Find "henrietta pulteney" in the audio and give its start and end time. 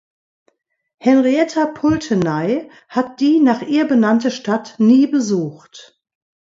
0.97-2.71